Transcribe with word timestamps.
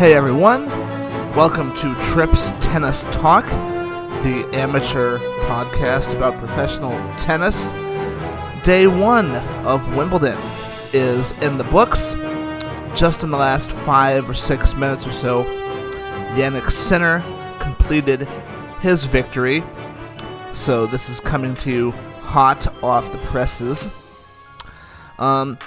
Hey 0.00 0.14
everyone, 0.14 0.66
welcome 1.36 1.76
to 1.76 1.94
Trips 2.00 2.52
Tennis 2.52 3.04
Talk, 3.12 3.44
the 3.44 4.48
amateur 4.54 5.18
podcast 5.44 6.16
about 6.16 6.38
professional 6.38 6.96
tennis. 7.18 7.72
Day 8.64 8.86
one 8.86 9.30
of 9.66 9.94
Wimbledon 9.94 10.38
is 10.94 11.32
in 11.42 11.58
the 11.58 11.64
books. 11.64 12.14
Just 12.98 13.24
in 13.24 13.30
the 13.30 13.36
last 13.36 13.70
five 13.70 14.30
or 14.30 14.32
six 14.32 14.74
minutes 14.74 15.06
or 15.06 15.12
so, 15.12 15.44
Jannik 16.34 16.72
Sinner 16.72 17.22
completed 17.58 18.26
his 18.80 19.04
victory. 19.04 19.62
So 20.52 20.86
this 20.86 21.10
is 21.10 21.20
coming 21.20 21.54
to 21.56 21.70
you 21.70 21.90
hot 22.20 22.66
off 22.82 23.12
the 23.12 23.18
presses. 23.18 23.90
Um, 25.18 25.58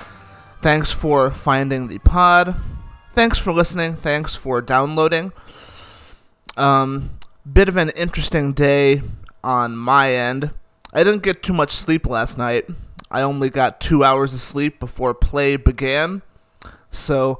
thanks 0.63 0.91
for 0.91 1.29
finding 1.29 1.87
the 1.87 1.99
pod. 1.99 2.55
Thanks 3.13 3.37
for 3.37 3.53
listening. 3.53 3.95
Thanks 3.97 4.35
for 4.35 4.59
downloading. 4.59 5.33
Um, 6.57 7.11
bit 7.51 7.69
of 7.69 7.77
an 7.77 7.89
interesting 7.89 8.53
day 8.53 9.03
on 9.43 9.75
my 9.77 10.15
end. 10.15 10.49
I 10.91 11.03
didn't 11.03 11.21
get 11.21 11.43
too 11.43 11.53
much 11.53 11.69
sleep 11.69 12.07
last 12.07 12.39
night. 12.39 12.65
I 13.11 13.21
only 13.21 13.51
got 13.51 13.79
two 13.79 14.03
hours 14.03 14.33
of 14.33 14.39
sleep 14.39 14.79
before 14.79 15.13
play 15.13 15.57
began. 15.57 16.23
So 16.89 17.39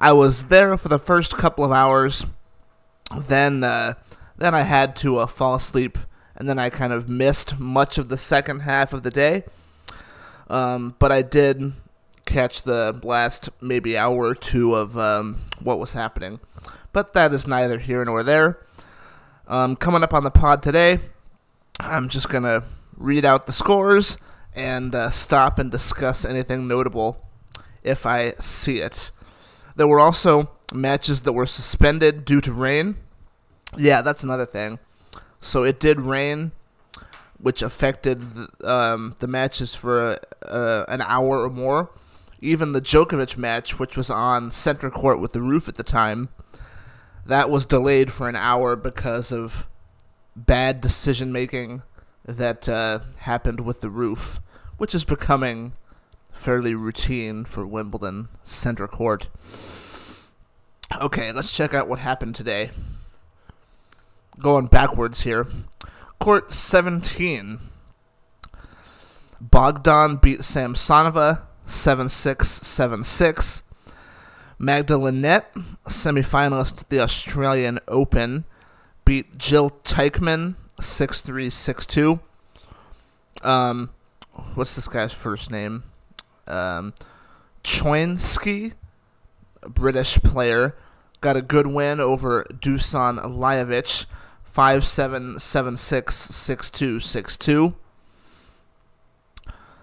I 0.00 0.10
was 0.10 0.48
there 0.48 0.76
for 0.76 0.88
the 0.88 0.98
first 0.98 1.38
couple 1.38 1.64
of 1.64 1.70
hours. 1.70 2.26
Then, 3.16 3.62
uh, 3.62 3.94
then 4.36 4.52
I 4.52 4.62
had 4.62 4.96
to 4.96 5.18
uh, 5.18 5.26
fall 5.28 5.54
asleep, 5.54 5.96
and 6.34 6.48
then 6.48 6.58
I 6.58 6.70
kind 6.70 6.92
of 6.92 7.08
missed 7.08 7.60
much 7.60 7.98
of 7.98 8.08
the 8.08 8.18
second 8.18 8.62
half 8.62 8.92
of 8.92 9.04
the 9.04 9.12
day. 9.12 9.44
Um, 10.50 10.96
but 10.98 11.12
I 11.12 11.22
did 11.22 11.72
catch 12.24 12.62
the 12.62 12.98
last 13.02 13.50
maybe 13.60 13.96
hour 13.96 14.16
or 14.16 14.34
two 14.34 14.74
of 14.74 14.96
um, 14.96 15.36
what 15.62 15.78
was 15.78 15.92
happening. 15.92 16.40
But 16.92 17.14
that 17.14 17.32
is 17.32 17.46
neither 17.46 17.78
here 17.78 18.04
nor 18.04 18.22
there. 18.22 18.58
Um, 19.46 19.76
coming 19.76 20.02
up 20.02 20.14
on 20.14 20.24
the 20.24 20.30
pod 20.30 20.62
today, 20.62 20.98
I'm 21.80 22.08
just 22.08 22.28
going 22.28 22.44
to 22.44 22.64
read 22.96 23.24
out 23.24 23.46
the 23.46 23.52
scores 23.52 24.16
and 24.54 24.94
uh, 24.94 25.10
stop 25.10 25.58
and 25.58 25.70
discuss 25.70 26.24
anything 26.24 26.68
notable 26.68 27.20
if 27.82 28.06
I 28.06 28.30
see 28.38 28.78
it. 28.78 29.10
There 29.76 29.88
were 29.88 30.00
also 30.00 30.50
matches 30.72 31.22
that 31.22 31.32
were 31.32 31.46
suspended 31.46 32.24
due 32.24 32.40
to 32.40 32.52
rain. 32.52 32.96
Yeah, 33.76 34.02
that's 34.02 34.22
another 34.22 34.46
thing. 34.46 34.78
So 35.40 35.64
it 35.64 35.80
did 35.80 36.00
rain, 36.00 36.52
which 37.38 37.60
affected 37.60 38.34
the, 38.34 38.48
um, 38.64 39.16
the 39.18 39.26
matches 39.26 39.74
for 39.74 40.18
uh, 40.46 40.84
an 40.88 41.02
hour 41.02 41.42
or 41.42 41.50
more. 41.50 41.90
Even 42.44 42.72
the 42.72 42.80
Djokovic 42.82 43.38
match, 43.38 43.78
which 43.78 43.96
was 43.96 44.10
on 44.10 44.50
center 44.50 44.90
court 44.90 45.18
with 45.18 45.32
the 45.32 45.40
roof 45.40 45.66
at 45.66 45.76
the 45.76 45.82
time, 45.82 46.28
that 47.24 47.48
was 47.48 47.64
delayed 47.64 48.12
for 48.12 48.28
an 48.28 48.36
hour 48.36 48.76
because 48.76 49.32
of 49.32 49.66
bad 50.36 50.82
decision 50.82 51.32
making 51.32 51.82
that 52.26 52.68
uh, 52.68 52.98
happened 53.20 53.60
with 53.60 53.80
the 53.80 53.88
roof, 53.88 54.40
which 54.76 54.94
is 54.94 55.06
becoming 55.06 55.72
fairly 56.32 56.74
routine 56.74 57.46
for 57.46 57.66
Wimbledon 57.66 58.28
center 58.42 58.86
court. 58.86 59.28
Okay, 61.00 61.32
let's 61.32 61.50
check 61.50 61.72
out 61.72 61.88
what 61.88 62.00
happened 62.00 62.34
today. 62.34 62.72
Going 64.38 64.66
backwards 64.66 65.22
here. 65.22 65.46
Court 66.18 66.50
17. 66.50 67.58
Bogdan 69.40 70.16
beat 70.16 70.40
Samsonova 70.40 71.40
7 71.66 72.08
6 72.08 72.48
7 72.48 73.04
6. 73.04 73.62
Magda 74.58 74.96
Linette, 74.96 75.52
semifinalist 75.86 76.82
at 76.82 76.88
the 76.88 77.00
Australian 77.00 77.78
Open, 77.88 78.44
beat 79.04 79.36
Jill 79.36 79.70
Teichmann 79.70 80.54
6 80.80 81.20
3 81.20 81.50
6 81.50 81.86
2. 81.86 82.20
Um, 83.42 83.90
what's 84.54 84.76
this 84.76 84.88
guy's 84.88 85.12
first 85.12 85.50
name? 85.50 85.82
Um, 86.46 86.94
Choinski, 87.62 88.74
British 89.66 90.18
player, 90.18 90.76
got 91.20 91.36
a 91.36 91.42
good 91.42 91.66
win 91.66 92.00
over 92.00 92.44
Dusan 92.52 93.18
Lajovic 93.18 94.06
5 94.44 94.84
7 94.84 95.38
7 95.40 95.76
6 95.76 96.16
6 96.16 96.70
2 96.70 97.00
6 97.00 97.36
2. 97.36 97.74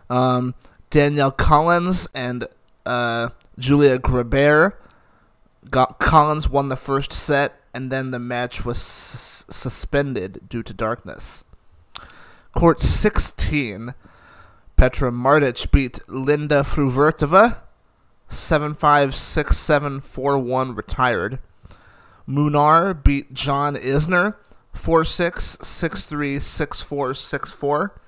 Um, 0.10 0.56
Danielle 0.92 1.32
Collins 1.32 2.08
and 2.14 2.46
uh, 2.86 3.30
Julia 3.58 3.98
Grabher. 3.98 4.74
Got, 5.70 6.00
Collins 6.00 6.50
won 6.50 6.70
the 6.70 6.76
first 6.76 7.12
set, 7.14 7.60
and 7.74 7.90
then 7.92 8.12
the 8.12 8.20
match 8.20 8.66
was 8.66 8.78
s- 8.78 9.46
suspended 9.50 10.42
due 10.50 10.62
to 10.64 10.74
darkness. 10.74 11.44
Court 12.54 12.80
16. 12.82 13.94
Petra 14.76 15.12
Martic 15.12 15.72
beat 15.72 16.00
Linda 16.10 16.62
Fruhvirtova 16.62 17.60
7 18.28 18.74
5 18.74 19.16
6 19.16 19.58
7 19.58 20.00
4 20.00 20.38
1 20.40 20.76
retired. 20.76 21.40
Munar 22.28 23.02
beat 23.02 23.34
John 23.34 23.76
Isner 23.76 24.36
4 24.74 25.06
6 25.06 25.58
6 25.62 26.08
3 26.08 26.40
6 26.40 26.82
4 26.82 27.14
6 27.14 27.52
4. 27.54 28.02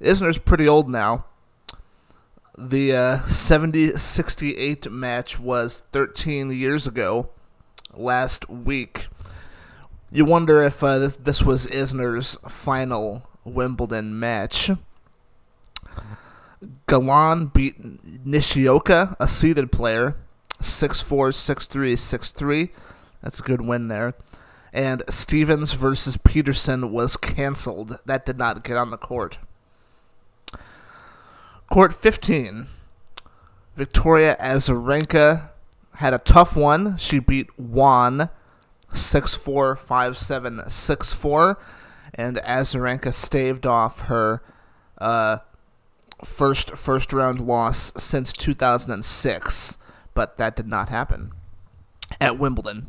Isner's 0.00 0.38
pretty 0.38 0.68
old 0.68 0.90
now. 0.90 1.24
The 2.56 2.94
uh, 2.94 3.18
70 3.20 3.96
68 3.96 4.90
match 4.90 5.38
was 5.38 5.84
13 5.92 6.50
years 6.50 6.86
ago, 6.86 7.30
last 7.94 8.48
week. 8.50 9.06
You 10.10 10.26
wonder 10.26 10.62
if 10.62 10.84
uh, 10.84 10.98
this, 10.98 11.16
this 11.16 11.42
was 11.42 11.66
Isner's 11.66 12.36
final 12.46 13.22
Wimbledon 13.44 14.20
match. 14.20 14.70
Galan 16.86 17.46
beat 17.46 17.76
Nishioka, 18.26 19.16
a 19.18 19.26
seeded 19.26 19.72
player, 19.72 20.16
6-4, 20.60 21.32
6-3, 21.32 21.94
6-3. 21.94 22.68
That's 23.22 23.40
a 23.40 23.42
good 23.42 23.62
win 23.62 23.88
there. 23.88 24.12
And 24.74 25.02
Stevens 25.08 25.72
versus 25.72 26.18
Peterson 26.18 26.92
was 26.92 27.16
canceled. 27.16 27.98
That 28.04 28.26
did 28.26 28.36
not 28.36 28.62
get 28.62 28.76
on 28.76 28.90
the 28.90 28.98
court. 28.98 29.38
Court 31.70 31.94
15. 31.94 32.66
Victoria 33.76 34.36
Azarenka 34.40 35.50
had 35.96 36.14
a 36.14 36.18
tough 36.18 36.56
one. 36.56 36.96
She 36.96 37.18
beat 37.18 37.48
Yuan 37.58 38.28
6-4, 38.92 39.78
5-7, 39.78 40.66
6-4. 40.66 41.56
And 42.14 42.36
Azarenka 42.38 43.14
staved 43.14 43.66
off 43.66 44.00
her 44.02 44.42
uh, 44.98 45.38
first 46.24 46.76
first 46.76 47.12
round 47.12 47.40
loss 47.40 47.92
since 47.96 48.32
2006, 48.32 49.78
but 50.14 50.38
that 50.38 50.56
did 50.56 50.66
not 50.66 50.88
happen 50.88 51.32
at 52.20 52.38
Wimbledon. 52.38 52.88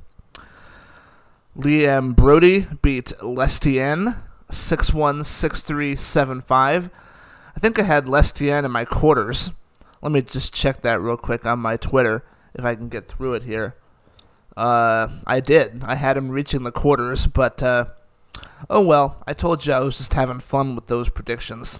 Liam 1.57 2.15
Broady 2.15 2.67
beat 2.81 3.13
Lestienne 3.21 4.15
6 4.51 4.93
1, 4.93 5.23
6 5.23 5.63
3, 5.63 5.95
7 5.95 6.41
5. 6.41 6.89
I 7.55 7.59
think 7.59 7.79
I 7.79 7.83
had 7.83 8.05
Lestienne 8.05 8.65
in 8.65 8.71
my 8.71 8.85
quarters. 8.85 9.51
Let 10.01 10.11
me 10.11 10.21
just 10.21 10.53
check 10.53 10.81
that 10.81 10.99
real 11.01 11.17
quick 11.17 11.45
on 11.45 11.59
my 11.59 11.77
Twitter 11.77 12.25
if 12.53 12.65
I 12.65 12.75
can 12.75 12.89
get 12.89 13.07
through 13.07 13.35
it 13.35 13.43
here. 13.43 13.75
Uh, 14.55 15.07
I 15.25 15.39
did. 15.39 15.83
I 15.83 15.95
had 15.95 16.17
him 16.17 16.29
reaching 16.29 16.63
the 16.63 16.71
quarters, 16.71 17.25
but 17.27 17.63
uh, 17.63 17.85
oh 18.69 18.85
well. 18.85 19.23
I 19.27 19.33
told 19.33 19.65
you 19.65 19.73
I 19.73 19.79
was 19.79 19.97
just 19.97 20.13
having 20.13 20.39
fun 20.39 20.75
with 20.75 20.87
those 20.87 21.09
predictions. 21.09 21.79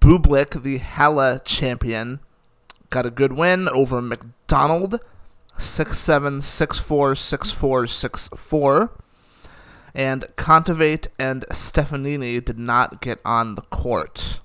Bublik, 0.00 0.62
the 0.62 0.78
Halle 0.78 1.38
champion, 1.44 2.20
got 2.90 3.06
a 3.06 3.10
good 3.10 3.32
win 3.32 3.68
over 3.70 4.02
McDonald, 4.02 5.00
6-7, 5.58 6.42
6-4, 6.42 7.14
6-4, 7.14 8.30
6-4. 8.30 8.90
And 9.94 10.26
Kontaveit 10.36 11.06
and 11.18 11.44
Stefanini 11.50 12.44
did 12.44 12.58
not 12.58 13.00
get 13.00 13.20
on 13.24 13.54
the 13.54 13.62
court. 13.62 14.40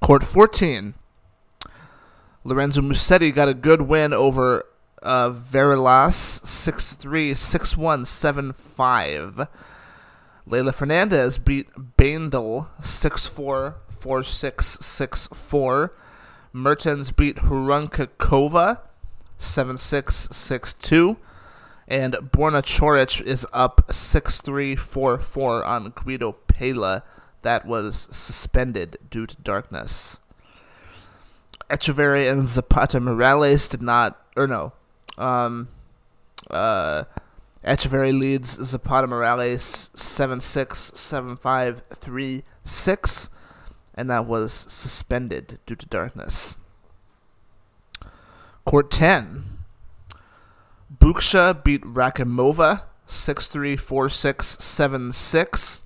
Court 0.00 0.22
14. 0.24 0.94
Lorenzo 2.44 2.80
Musetti 2.80 3.32
got 3.32 3.48
a 3.48 3.54
good 3.54 3.82
win 3.82 4.12
over 4.12 4.64
uh, 5.02 5.30
Varillas, 5.30 6.40
6-3, 6.42 7.32
6-1, 7.32 8.54
7-5. 8.74 9.48
Leylah 10.48 10.74
Fernandez 10.74 11.38
beat 11.38 11.70
Baindl 11.96 12.68
6-4, 12.80 13.76
4-6, 13.96 14.54
6-4. 14.56 15.90
Mertens 16.52 17.10
beat 17.10 17.36
Hruncakova 17.36 18.80
7-6, 19.38 20.04
6-2. 20.28 21.16
And 21.92 22.14
Borna 22.14 22.62
Coric 22.62 23.20
is 23.20 23.46
up 23.52 23.82
6-3, 23.88 24.76
4-4 24.76 25.66
on 25.66 25.90
Guido 25.94 26.32
Pella. 26.32 27.04
That 27.42 27.66
was 27.66 28.08
suspended 28.10 28.96
due 29.10 29.26
to 29.26 29.36
darkness. 29.42 30.18
Etcheverry 31.68 32.32
and 32.32 32.48
Zapata 32.48 32.98
Morales 32.98 33.68
did 33.68 33.82
not, 33.82 34.18
or 34.34 34.46
no, 34.46 34.72
Um, 35.18 35.68
uh, 36.50 37.04
Etcheverry 37.62 38.18
leads 38.18 38.52
Zapata 38.64 39.06
Morales 39.06 39.90
7 39.94 40.40
6, 40.40 40.92
7 40.94 41.36
5, 41.36 41.82
3 41.94 42.42
6, 42.64 43.30
and 43.94 44.08
that 44.08 44.24
was 44.24 44.54
suspended 44.54 45.58
due 45.66 45.76
to 45.76 45.84
darkness. 45.84 46.56
Court 48.64 48.90
10. 48.90 49.51
Bucsa 50.98 51.62
beat 51.62 51.82
Rakhimova 51.82 52.82
6 53.06 53.48
3, 53.48 53.76
4 53.76 54.08
6, 54.08 54.46
7 54.58 55.12
6. 55.12 55.82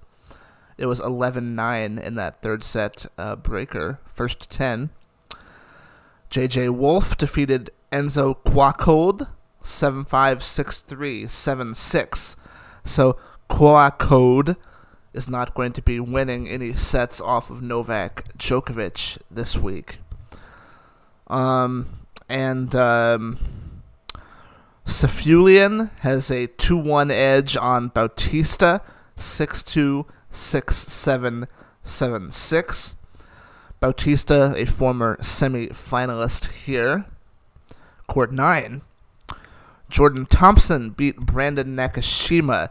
It 0.78 0.86
was 0.86 1.00
11 1.00 1.54
9 1.54 1.98
in 1.98 2.14
that 2.16 2.42
third 2.42 2.62
set 2.62 3.06
uh, 3.16 3.36
breaker, 3.36 4.00
first 4.06 4.50
10. 4.50 4.90
JJ 6.30 6.70
Wolf 6.70 7.16
defeated 7.16 7.70
Enzo 7.92 8.36
Couacaud 8.44 9.28
7 9.62 10.04
5, 10.04 10.42
6 10.42 10.80
3, 10.82 11.26
7 11.26 11.74
6. 11.74 12.36
So 12.84 13.16
Couacaud 13.48 14.56
is 15.12 15.28
not 15.28 15.54
going 15.54 15.72
to 15.72 15.82
be 15.82 15.98
winning 15.98 16.48
any 16.48 16.74
sets 16.74 17.20
off 17.20 17.48
of 17.50 17.62
Novak 17.62 18.36
Djokovic 18.36 19.18
this 19.30 19.56
week. 19.56 19.98
Um, 21.28 22.00
and 22.28 22.74
um, 22.74 23.38
Safiullin 24.86 25.90
has 25.98 26.30
a 26.30 26.46
2 26.46 26.76
1 26.78 27.10
edge 27.10 27.56
on 27.56 27.88
Bautista 27.88 28.80
6 29.16 29.62
2, 29.64 30.06
6 30.30 30.76
7, 30.76 31.46
7 31.82 32.30
6. 32.30 32.94
Bautista, 33.80 34.54
a 34.56 34.64
former 34.64 35.18
semi 35.20 35.66
finalist 35.68 36.52
here. 36.52 37.04
Court 38.06 38.30
9. 38.30 38.82
Jordan 39.90 40.24
Thompson 40.24 40.90
beat 40.90 41.16
Brandon 41.16 41.76
Nakashima 41.76 42.68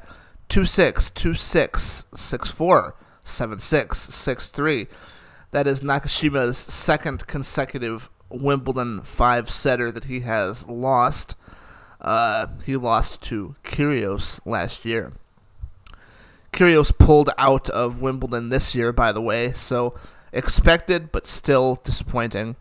2 0.48 0.66
6, 0.66 1.10
2 1.10 1.34
6, 1.34 2.06
6 2.14 2.52
4, 2.52 2.96
7 3.26 3.60
6, 3.60 3.98
6 4.00 4.52
3. 4.52 4.88
That 5.52 5.68
is 5.68 5.82
Nakashima's 5.82 6.58
second 6.58 7.28
consecutive 7.28 8.10
Wimbledon 8.30 9.02
five 9.02 9.50
setter 9.50 9.92
that 9.92 10.06
he 10.06 10.22
has 10.22 10.66
lost. 10.70 11.36
Uh, 12.06 12.46
he 12.64 12.76
lost 12.76 13.20
to 13.24 13.56
Kyrgios 13.64 14.40
last 14.46 14.86
year. 14.86 15.12
Kyrgios 16.54 16.96
pulled 16.96 17.32
out 17.36 17.68
of 17.72 18.00
Wimbledon 18.00 18.50
this 18.50 18.76
year, 18.76 18.94
by 18.94 19.12
the 19.12 19.22
way, 19.22 19.52
so 19.54 19.96
expected 20.32 21.12
but 21.12 21.26
still 21.26 21.82
disappointing. 21.84 22.58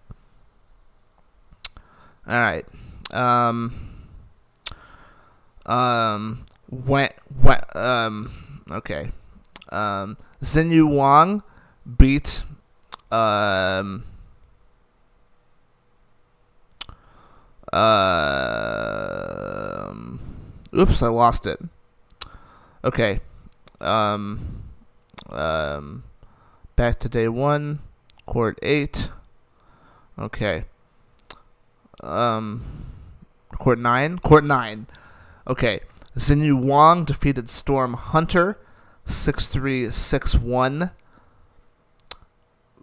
All 2.26 2.34
right. 2.34 2.64
Um, 3.12 3.74
um, 5.66 6.46
when, 6.70 7.10
when, 7.42 7.58
um, 7.74 8.62
okay. 8.70 9.12
Um, 9.68 10.16
Xinyu 10.42 10.90
Wang 10.90 11.42
beat, 11.98 12.44
um, 13.12 14.04
um, 17.74 17.82
oops, 20.72 21.02
I 21.02 21.08
lost 21.08 21.46
it. 21.46 21.58
Okay. 22.84 23.18
Um, 23.80 24.62
um, 25.30 26.04
back 26.76 27.00
to 27.00 27.08
day 27.08 27.26
one, 27.28 27.80
court 28.26 28.56
eight. 28.62 29.08
Okay. 30.18 30.66
Um, 32.02 32.62
court 33.58 33.78
nine, 33.80 34.20
court 34.20 34.44
nine. 34.44 34.86
Okay. 35.48 35.80
Xinyu 36.16 36.62
Wang 36.62 37.04
defeated 37.04 37.50
Storm 37.50 37.94
Hunter 37.94 38.56
6 39.06 39.48
3 39.48 39.90
6 39.90 40.36
1. 40.36 40.90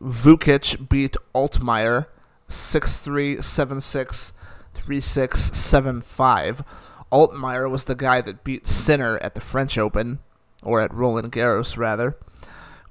Vukic 0.02 0.90
beat 0.90 1.16
Altmaier 1.34 2.08
6 2.50 2.98
3 2.98 3.42
7 3.42 3.80
6 3.80 4.34
3 4.74 5.00
6 5.00 5.40
7 5.40 6.02
5. 6.02 6.64
Altmaier 7.12 7.70
was 7.70 7.86
the 7.86 7.96
guy 7.96 8.22
that 8.22 8.44
beat 8.44 8.68
Sinner 8.68 9.18
at 9.22 9.36
the 9.36 9.42
French 9.42 9.78
Open, 9.78 10.20
or 10.64 10.82
at 10.82 10.94
Roland 10.94 11.32
Garros, 11.32 11.78
rather. 11.78 12.18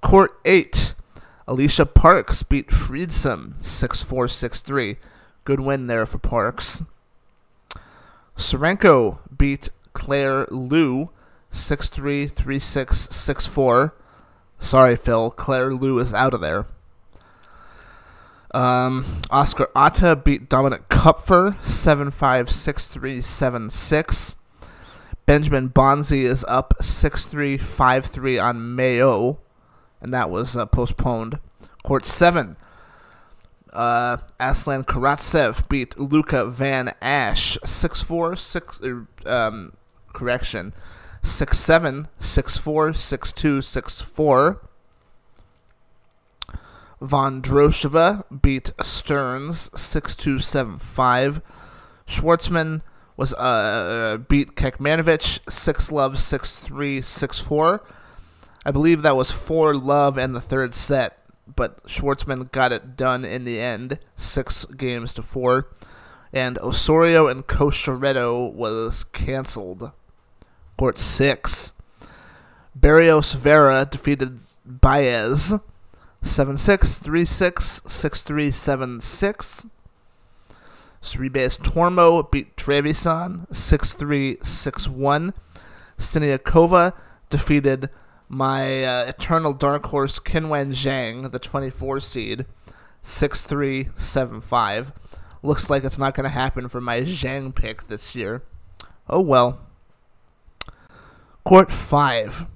Court 0.01 0.31
8. 0.45 0.95
Alycia 1.49 1.93
Parks 1.93 2.43
beat 2.43 2.69
Friedsam 2.69 3.63
6 3.63 4.03
4 4.03 4.29
6 4.29 4.63
3. 4.63 4.97
Good 5.45 5.61
win 5.61 5.87
there 5.87 6.07
for 6.07 6.19
Parks. 6.19 6.83
Serenko 8.37 9.19
beat 9.37 9.69
Claire 9.93 10.47
Liu 10.51 11.11
633664. 11.51 13.95
Sorry, 14.61 14.97
Phil. 14.97 15.31
Claire 15.31 15.75
Liu 15.75 15.99
is 15.99 16.15
out 16.15 16.33
of 16.35 16.41
there. 16.41 16.67
Um, 18.53 19.05
Oscar 19.31 19.69
Otte 19.77 20.25
beat 20.25 20.49
Dominik 20.49 20.89
Koepfer 20.89 21.55
756376. 21.65 24.35
Benjamin 25.25 25.69
Bonzi 25.69 26.25
is 26.25 26.45
up 26.49 26.75
6353 26.81 28.41
on 28.41 28.75
Mayot, 28.75 29.37
and 30.01 30.13
that 30.13 30.31
was 30.31 30.57
uh, 30.57 30.67
postponed. 30.67 31.39
Court 31.85 32.05
7. 32.05 32.57
Uh, 33.73 34.17
Aslan 34.41 34.83
Karatsev 34.83 35.69
beat 35.69 35.97
Luca 35.97 36.45
Van 36.47 36.91
Assche 37.01 37.57
6 37.65 38.03
4 38.03 38.35
6 38.35 38.81
er, 38.83 39.07
um, 39.27 39.75
correction 40.13 40.75
6 41.23 41.57
7 41.57 42.09
6 42.19 42.59
4 42.59 42.93
6 47.01 47.07
2 47.07 47.09
6 47.09 47.09
4 47.09 47.09
Vondrousova 47.09 48.25
beat 48.43 48.73
Stearns 48.83 49.71
6 49.81 50.17
2 50.17 50.39
7 50.39 50.79
5 50.79 51.43
Schwartzman 52.07 52.83
was 53.17 53.35
uh, 53.35 54.19
beat 54.29 54.55
Kekmanovic 54.55 55.41
6 55.51 55.93
love 55.93 56.19
6 56.19 56.57
3 56.57 57.03
6 57.03 57.39
4 57.39 57.85
I 58.67 58.71
believe 58.71 59.03
that 59.03 59.17
was 59.17 59.31
4 59.31 59.75
love 59.75 60.19
in 60.19 60.33
the 60.33 60.41
third 60.41 60.75
set 60.75 61.21
but 61.57 61.83
Schwartzman 61.85 62.51
got 62.53 62.73
it 62.73 62.97
done 62.97 63.25
in 63.25 63.45
the 63.45 63.61
end, 63.61 63.99
six 64.17 64.65
games 64.65 65.13
to 65.15 65.23
four. 65.23 65.69
And 66.33 66.59
Osorio 66.59 67.27
and 67.27 67.47
Cocciaretto 67.47 68.53
was 68.53 69.05
canceled. 69.05 69.91
Court 70.77 70.99
six. 70.99 71.73
Barrios 72.75 73.33
Vera 73.33 73.85
defeated 73.85 74.39
Baez 74.65 75.55
7 76.23 76.57
6, 76.57 76.99
3 76.99 77.25
6, 77.25 77.83
6 77.87 78.23
3, 78.23 78.51
7 78.51 79.01
6. 79.01 79.67
Sorribes 81.03 81.59
Tormo 81.59 82.31
beat 82.31 82.57
Trevisan 82.57 83.47
6 83.55 83.93
3, 83.93 84.39
6 84.43 84.89
1. 84.89 85.33
Siniakova 85.99 86.93
defeated 87.31 87.89
my 88.29 88.85
uh, 88.85 89.05
eternal 89.07 89.53
dark 89.53 89.87
horse 89.87 90.19
Qinwen 90.19 90.73
Zheng, 90.73 91.33
the 91.33 91.39
24 91.39 92.01
seed, 92.01 92.47
6375. 93.03 94.93
Looks 95.43 95.71
like 95.71 95.85
it's 95.85 95.99
not 95.99 96.15
going 96.15 96.25
to 96.25 96.31
happen 96.31 96.69
for 96.69 96.81
my 96.81 97.01
Zheng 97.01 97.55
pick 97.55 97.89
this 97.89 98.15
year. 98.15 98.43
Oh 99.09 99.21
well. 99.21 99.59
Court 101.45 101.73
5. 101.73 102.47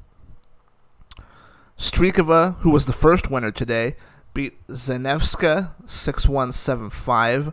Strycova, 1.84 2.56
who 2.60 2.70
was 2.70 2.86
the 2.86 2.94
first 2.94 3.30
winner 3.30 3.50
today, 3.50 3.94
beat 4.32 4.54
Zanevska 4.68 5.72
6175. 5.84 7.52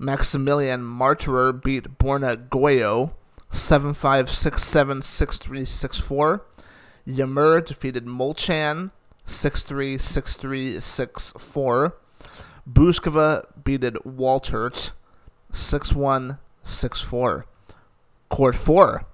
Maximilian 0.00 0.82
Marterer 0.82 1.52
beat 1.62 1.96
Borna 1.96 2.48
Gojo 2.48 3.12
7567 3.52 5.00
6364. 5.00 6.44
Yamur 7.06 7.64
defeated 7.64 8.06
Molcan 8.06 8.90
6-3, 9.28 9.94
6-3, 9.94 10.74
6-4. 10.74 11.92
Bouzkova 12.68 13.44
beated 13.62 13.94
Waltert 14.04 14.90
6-1, 15.52 16.38
6-4. 16.64 17.44
Court 18.28 18.54
4. 18.56 19.06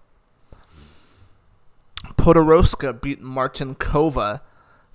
Podoroska 2.22 2.98
beat 2.98 3.20
Martincova 3.20 4.40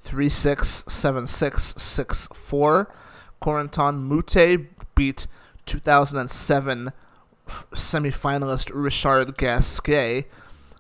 3-6, 0.04 0.86
7-6, 0.88 2.32
6-4. 2.32 2.88
Corentin 3.42 4.08
Moutet 4.08 4.68
beat 4.96 5.28
2007 5.66 6.92
semifinalist 7.48 8.72
Richard 8.74 9.38
Gasquet 9.38 10.26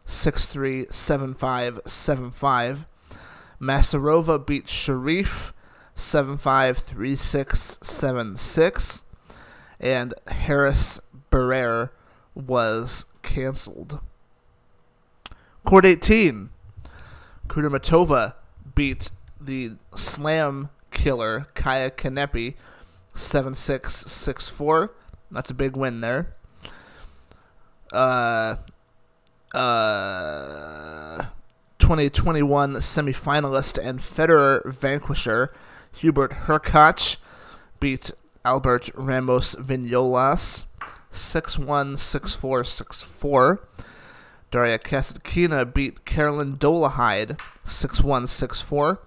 Six 0.09 0.45
three 0.45 0.85
seven 0.89 1.33
five 1.33 1.81
seven 1.85 2.31
five. 2.31 2.85
Masarova 3.59 4.43
beat 4.43 4.67
Sherif 4.67 5.51
seven 5.95 6.37
five 6.37 6.77
three 6.77 7.17
six 7.17 7.77
seven 7.83 8.37
six, 8.37 9.03
and 9.81 10.13
Harris 10.27 11.01
Barrere 11.29 11.89
was 12.33 13.03
canceled. 13.21 13.99
Court 15.67 15.85
18. 15.85 16.49
Kudermetova 17.49 18.35
beat 18.73 19.11
the 19.37 19.73
slam 19.97 20.69
killer 20.91 21.47
Kaia 21.55 21.91
Kanepi 21.91 22.55
7-6, 23.13 23.81
6-4. 23.81 24.89
That's 25.29 25.49
a 25.49 25.53
big 25.53 25.75
win 25.75 25.99
there. 25.99 26.33
Uh, 27.91 28.55
uh, 29.53 31.25
2021 31.79 32.75
semifinalist 32.75 33.77
and 33.77 33.99
Federer 33.99 34.65
vanquisher 34.73 35.53
Hubert 35.97 36.31
Hurkacz 36.45 37.17
beat 37.81 38.11
Albert 38.45 38.89
Ramos 38.95 39.55
Vinolas 39.55 40.63
6-1, 41.11 41.97
6-4, 41.97 42.63
6-4. 42.63 43.86
Daria 44.49 44.79
Kasatkina 44.79 45.71
beat 45.71 46.05
Carolyn 46.05 46.57
Dolehide 46.57 47.39
6-1, 47.65 48.23
6-4. 48.23 48.97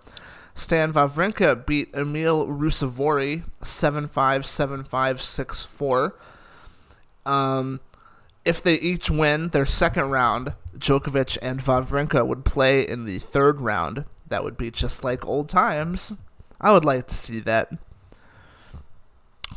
Stan 0.54 0.92
Wawrinka 0.92 1.64
beat 1.64 1.88
Emil 1.94 2.46
Ruusuvuori 2.46 3.44
7-5, 3.62 4.88
7-5, 4.88 6.12
6-4. 7.24 7.30
Um, 7.30 7.80
if 8.44 8.62
they 8.62 8.74
each 8.74 9.10
win 9.10 9.48
their 9.48 9.66
second 9.66 10.10
round, 10.10 10.54
Djokovic 10.76 11.38
and 11.40 11.60
Wawrinka 11.60 12.26
would 12.26 12.44
play 12.44 12.86
in 12.86 13.04
the 13.04 13.18
third 13.18 13.60
round. 13.60 14.04
That 14.28 14.44
would 14.44 14.56
be 14.56 14.70
just 14.70 15.02
like 15.02 15.26
old 15.26 15.48
times. 15.48 16.14
I 16.60 16.72
would 16.72 16.84
like 16.84 17.06
to 17.08 17.14
see 17.14 17.40
that. 17.40 17.72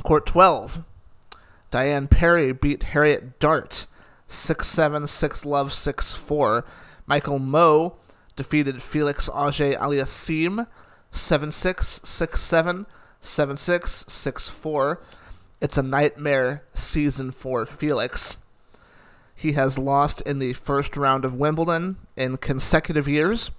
Court 0.04 0.26
12. 0.26 0.84
Diane 1.72 2.08
Parry 2.08 2.54
beat 2.54 2.84
Harriet 2.84 3.40
Dart 3.40 3.88
6 4.34 4.68
7, 4.68 5.08
6 5.08 5.46
love, 5.46 5.74
6 5.74 6.14
4. 6.14 6.66
Michael 7.06 7.40
Mmoh 7.40 7.96
defeated 8.36 8.82
Felix 8.82 9.30
Auger 9.30 9.74
Aliassime 9.74 10.68
7 11.12 11.52
6, 11.52 12.02
6 12.04 12.42
7, 12.42 12.86
7 13.22 13.58
6, 13.58 14.06
6 14.08 14.50
4. 14.50 15.04
It's 15.62 15.78
a 15.78 15.84
nightmare 15.84 16.64
season 16.74 17.32
for 17.32 17.66
Felix. 17.66 18.40
He 19.36 19.54
has 19.54 19.78
lost 19.78 20.22
in 20.22 20.40
the 20.40 20.54
first 20.54 20.98
round 20.98 21.26
of 21.26 21.36
Wimbledon 21.36 21.98
in 22.16 22.38
consecutive 22.38 23.08
years, 23.08 23.52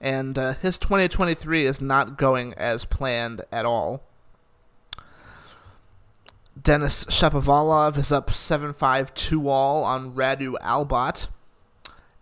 and 0.00 0.38
uh, 0.38 0.54
his 0.54 0.78
2023 0.78 1.66
is 1.66 1.80
not 1.80 2.18
going 2.18 2.54
as 2.54 2.84
planned 2.84 3.42
at 3.52 3.64
all. 3.64 4.02
Denis 6.60 7.04
Shapovalov 7.04 7.98
is 7.98 8.10
up 8.10 8.30
7-5 8.30 9.14
2 9.14 9.48
all 9.48 9.84
on 9.84 10.12
Radu 10.14 10.54
Albot, 10.62 11.28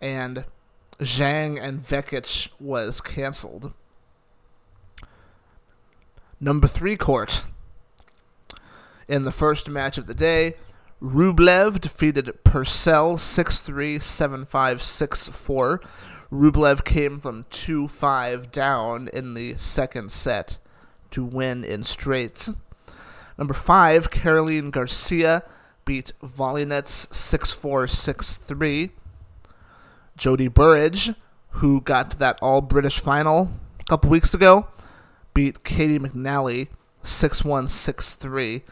and 0.01 0.43
Zhang 0.99 1.59
and 1.61 1.81
Vekic 1.81 2.49
was 2.59 3.01
canceled. 3.01 3.73
Number 6.39 6.67
3 6.67 6.97
court. 6.97 7.45
In 9.07 9.23
the 9.23 9.31
first 9.31 9.69
match 9.69 9.97
of 9.97 10.05
the 10.05 10.13
day, 10.13 10.55
Rublev 11.01 11.79
defeated 11.79 12.43
Purcell 12.43 13.15
6-3, 13.15 13.97
7-5, 13.97 14.47
6-4. 14.47 15.79
Rublev 16.31 16.83
came 16.83 17.19
from 17.19 17.45
2-5 17.45 18.51
down 18.51 19.07
in 19.13 19.33
the 19.33 19.55
second 19.57 20.11
set 20.11 20.57
to 21.11 21.23
win 21.23 21.63
in 21.63 21.83
straights. 21.83 22.51
Number 23.37 23.53
5, 23.53 24.09
Caroline 24.09 24.71
Garcia 24.71 25.43
beat 25.85 26.11
Volynets 26.23 27.07
6-4, 27.09 27.87
6-3. 28.47 28.89
Jodie 30.17 30.53
Burrage, 30.53 31.11
who 31.51 31.81
got 31.81 32.11
to 32.11 32.17
that 32.17 32.39
all-British 32.41 32.99
final 32.99 33.49
a 33.79 33.83
couple 33.83 34.09
weeks 34.09 34.33
ago, 34.33 34.67
beat 35.33 35.63
Caty 35.63 35.99
McNally 35.99 36.67
6-1, 37.03 37.67
6-3. 37.67 38.63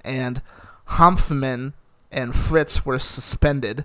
And 0.00 0.42
Hanfmann 0.88 1.74
and 2.10 2.34
Fritz 2.34 2.86
were 2.86 2.98
suspended. 2.98 3.84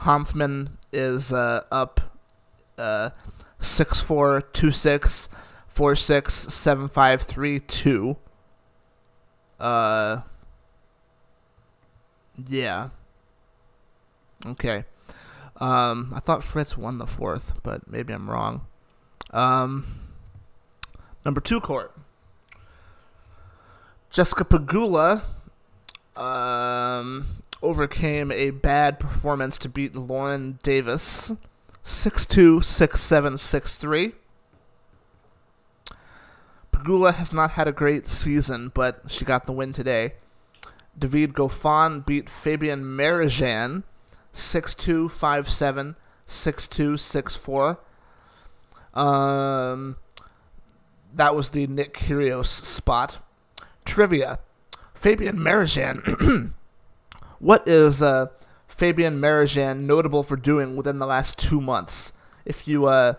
Hanfmann 0.00 0.70
is 0.92 1.32
uh, 1.32 1.64
up 1.70 2.00
uh, 2.78 3.10
6-4, 3.60 4.42
2-6, 4.52 5.28
4-6, 5.74 6.90
7-5, 6.90 7.62
3-2. 7.62 8.16
Uh, 9.58 10.20
yeah. 12.46 12.90
Okay. 14.46 14.84
Um, 15.60 16.12
I 16.14 16.20
thought 16.20 16.44
Fritz 16.44 16.76
won 16.76 16.98
the 16.98 17.06
fourth, 17.06 17.54
but 17.62 17.90
maybe 17.90 18.12
I'm 18.12 18.30
wrong. 18.30 18.66
Um, 19.32 19.84
number 21.24 21.40
two 21.40 21.60
court. 21.60 21.94
Jessica 24.10 24.44
Pegula 24.44 25.22
um, 26.16 27.26
overcame 27.62 28.32
a 28.32 28.50
bad 28.50 28.98
performance 28.98 29.58
to 29.58 29.68
beat 29.68 29.94
Lauren 29.94 30.58
Davis 30.62 31.32
6-2, 31.84 32.58
6-7, 32.58 33.32
6-3. 33.34 34.12
Pegula 36.78 37.14
has 37.14 37.32
not 37.32 37.52
had 37.52 37.66
a 37.66 37.72
great 37.72 38.06
season, 38.06 38.70
but 38.72 39.02
she 39.08 39.24
got 39.24 39.46
the 39.46 39.52
win 39.52 39.72
today. 39.72 40.14
David 40.96 41.32
Goffin 41.32 42.06
beat 42.06 42.30
Fabian 42.30 42.84
Marozsan 42.84 43.82
6-2, 44.34 45.10
5-7, 45.10 45.96
6-2, 46.28 47.76
6-4. 48.94 48.98
Um, 49.00 49.96
that 51.14 51.34
was 51.34 51.50
the 51.50 51.66
Nick 51.66 51.94
Kyrgios 51.94 52.46
spot. 52.46 53.18
Trivia. 53.84 54.38
Fabian 54.94 55.36
Marozsan. 55.36 56.52
what 57.40 57.66
is 57.66 58.02
uh, 58.02 58.26
Fabian 58.68 59.20
Marozsan 59.20 59.80
notable 59.80 60.22
for 60.22 60.36
doing 60.36 60.76
within 60.76 60.98
the 60.98 61.06
last 61.06 61.38
two 61.38 61.60
months? 61.60 62.12
If 62.44 62.68
you 62.68 62.86
uh, 62.86 63.14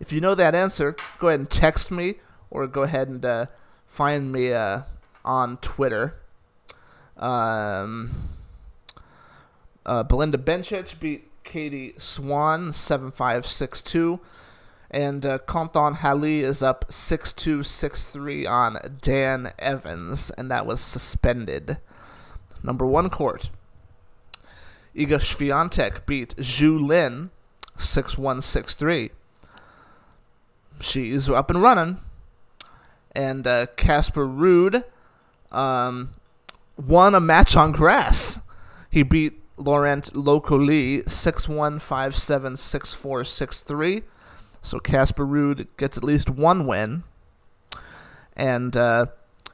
if 0.00 0.12
you 0.12 0.20
know 0.20 0.34
that 0.34 0.54
answer, 0.54 0.96
go 1.18 1.28
ahead 1.28 1.40
and 1.40 1.50
text 1.50 1.90
me 1.90 2.16
or 2.52 2.66
go 2.66 2.82
ahead 2.82 3.08
and 3.08 3.24
uh, 3.24 3.46
find 3.88 4.30
me 4.30 4.52
uh, 4.52 4.82
on 5.24 5.56
Twitter. 5.56 6.14
Um, 7.16 8.10
uh, 9.86 10.02
Belinda 10.02 10.38
Bencic 10.38 11.00
beat 11.00 11.28
Katie 11.44 11.94
Swan 11.96 12.68
7-5-6-2. 12.68 14.20
And 14.90 15.24
uh, 15.24 15.38
Quentin 15.38 15.94
Halys 15.94 16.42
is 16.42 16.62
up 16.62 16.86
6-2, 16.90 17.60
6-3 17.60 18.48
on 18.48 18.98
Dan 19.00 19.52
Evans, 19.58 20.30
and 20.36 20.50
that 20.50 20.66
was 20.66 20.82
suspended. 20.82 21.78
Number 22.62 22.86
one 22.86 23.08
court. 23.08 23.48
Iga 24.94 25.18
Swiatek 25.18 26.04
beat 26.04 26.36
Zhu 26.36 26.78
Lin 26.86 27.30
6-1, 27.78 28.18
6-3. 28.42 29.10
She's 30.80 31.30
up 31.30 31.48
and 31.48 31.62
running. 31.62 31.96
And 33.14 33.46
uh, 33.46 33.66
Casper 33.76 34.26
Ruud 34.26 34.84
um, 35.50 36.10
won 36.76 37.14
a 37.14 37.20
match 37.20 37.56
on 37.56 37.72
grass. 37.72 38.40
He 38.90 39.02
beat 39.02 39.40
Laurent 39.56 40.12
Lokoli 40.14 41.04
6-1, 41.04 41.76
5-7, 41.76 42.52
6-4, 42.52 42.96
6-3. 42.96 44.02
So 44.62 44.78
Casper 44.78 45.26
Ruud 45.26 45.66
gets 45.76 45.98
at 45.98 46.04
least 46.04 46.30
one 46.30 46.66
win. 46.66 47.04
And 48.34 48.76
uh, 48.76 49.06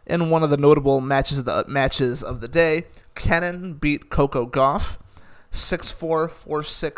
in 0.07 0.31
one 0.31 0.43
of 0.43 0.51
the 0.51 0.57
notable 0.57 1.01
matches 1.01 1.39
of 1.39 1.45
the 1.45 1.65
matches 1.67 2.23
of 2.23 2.41
the 2.41 2.49
day, 2.49 2.85
Kenin 3.15 3.75
beat 3.75 4.11
Coco 4.11 4.47
Gauff 4.47 4.99
6-4, 5.53 6.29
4-6, 6.29 6.93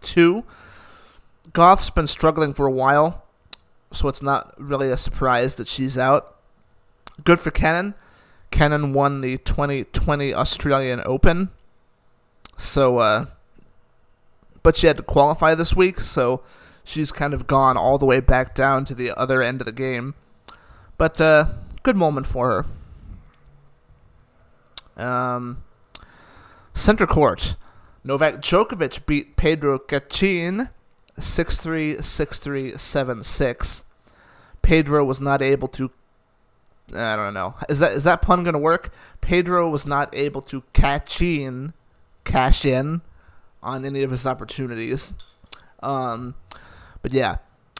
6-2. 0.00 0.44
Gauff's 1.52 1.90
been 1.90 2.06
struggling 2.06 2.54
for 2.54 2.66
a 2.66 2.72
while, 2.72 3.24
so 3.92 4.08
it's 4.08 4.22
not 4.22 4.54
really 4.58 4.90
a 4.90 4.96
surprise 4.96 5.54
that 5.56 5.68
she's 5.68 5.96
out. 5.98 6.36
Good 7.24 7.40
for 7.40 7.50
Kenin. 7.50 7.94
Kenin 8.50 8.92
won 8.92 9.20
the 9.20 9.38
2020 9.38 10.34
Australian 10.34 11.00
Open. 11.04 11.50
So, 12.56 12.98
uh, 12.98 13.26
but 14.62 14.76
she 14.76 14.86
had 14.86 14.96
to 14.98 15.02
qualify 15.02 15.54
this 15.54 15.74
week, 15.74 16.00
so 16.00 16.42
she's 16.84 17.12
kind 17.12 17.34
of 17.34 17.46
gone 17.46 17.76
all 17.76 17.98
the 17.98 18.06
way 18.06 18.20
back 18.20 18.54
down 18.54 18.84
to 18.86 18.94
the 18.94 19.10
other 19.12 19.42
end 19.42 19.60
of 19.60 19.66
the 19.66 19.72
game. 19.72 20.14
But 20.98 21.20
uh, 21.20 21.46
good 21.82 21.96
moment 21.96 22.26
for 22.26 22.66
her. 24.96 25.04
Um, 25.04 25.62
center 26.74 27.06
court. 27.06 27.56
Novak 28.04 28.40
Djokovic 28.40 29.06
beat 29.06 29.36
Pedro 29.36 29.78
Cachin 29.78 30.68
6-3, 31.18 31.98
6-3, 31.98 32.74
7-6. 32.74 33.82
Pedro 34.62 35.04
was 35.04 35.20
not 35.20 35.42
able 35.42 35.68
to 35.68 35.90
I 36.94 37.16
don't 37.16 37.32
know. 37.32 37.54
Is 37.68 37.78
that 37.78 37.92
is 37.92 38.04
that 38.04 38.22
pun 38.22 38.44
going 38.44 38.52
to 38.54 38.58
work? 38.58 38.92
Pedro 39.20 39.70
was 39.70 39.86
not 39.86 40.14
able 40.14 40.42
to 40.42 40.62
catch 40.72 41.22
in 41.22 41.72
cash 42.24 42.64
in 42.64 43.00
on 43.62 43.84
any 43.84 44.02
of 44.02 44.10
his 44.10 44.26
opportunities. 44.26 45.14
Um, 45.82 46.34
but 47.00 47.12
yeah, 47.12 47.38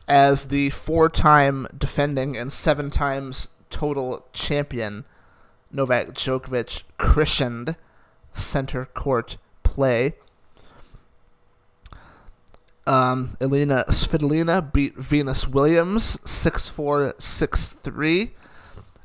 as 0.08 0.46
the 0.46 0.70
four-time 0.70 1.66
defending 1.76 2.36
and 2.36 2.52
seven 2.52 2.90
times 2.90 3.48
total 3.70 4.26
champion, 4.32 5.04
Novak 5.70 6.08
Djokovic 6.08 6.82
christened 6.98 7.76
center 8.32 8.86
court 8.86 9.36
play. 9.62 10.14
Um, 12.84 13.36
Elena 13.40 13.84
Svitolina 13.88 14.72
beat 14.72 14.96
Venus 14.96 15.46
Williams 15.46 16.18
6 16.28 16.68
4 16.68 17.14
6 17.16 17.68
3. 17.68 18.30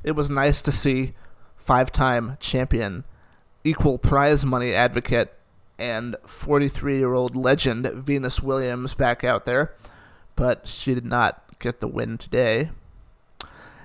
It 0.02 0.12
was 0.12 0.28
nice 0.28 0.60
to 0.62 0.72
see 0.72 1.14
five 1.56 1.92
time 1.92 2.36
champion, 2.40 3.04
equal 3.62 3.98
prize 3.98 4.44
money 4.44 4.72
advocate, 4.72 5.32
and 5.78 6.16
43 6.26 6.98
year 6.98 7.12
old 7.12 7.36
legend 7.36 7.86
Venus 7.94 8.42
Williams 8.42 8.94
back 8.94 9.22
out 9.22 9.46
there, 9.46 9.74
but 10.34 10.66
she 10.66 10.94
did 10.94 11.04
not 11.04 11.42
get 11.60 11.78
the 11.78 11.88
win 11.88 12.18
today. 12.18 12.70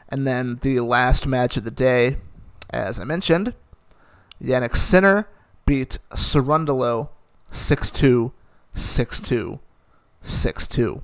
And 0.10 0.26
then 0.26 0.56
the 0.62 0.80
last 0.80 1.28
match 1.28 1.56
of 1.56 1.66
the 1.66 1.72
day, 1.72 2.18
as 2.72 3.00
I 3.00 3.04
mentioned, 3.04 3.54
Jannik 4.42 4.76
Sinner 4.76 5.28
beat 5.68 6.00
Cerundolo 6.12 7.10
6 7.52 7.92
2 7.92 8.32
6 8.74 9.20
2 9.20 9.60
6 10.24 10.68
2. 10.68 11.04